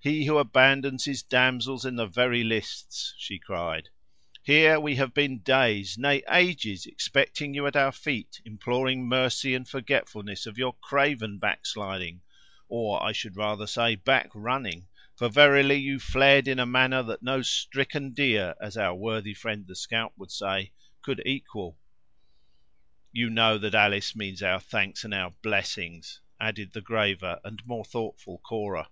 [0.00, 3.90] he who abandons his damsels in the very lists," she cried;
[4.42, 9.68] "here have we been days, nay, ages, expecting you at our feet, imploring mercy and
[9.68, 12.22] forgetfulness of your craven backsliding,
[12.66, 18.14] or I should rather say, backrunning—for verily you fled in the manner that no stricken
[18.14, 20.72] deer, as our worthy friend the scout would say,
[21.02, 21.78] could equal!"
[23.12, 27.84] "You know that Alice means our thanks and our blessings," added the graver and more
[27.84, 28.88] thoughtful Cora.